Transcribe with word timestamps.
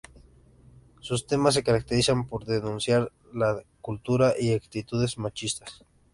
Sus 0.99 1.27
temas 1.27 1.53
se 1.53 1.61
caracterizan 1.63 2.25
por 2.25 2.45
denunciar 2.45 3.11
la 3.33 3.61
cultura 3.81 4.33
y 4.35 4.51
actitudes 4.53 5.19
machistas. 5.19 5.83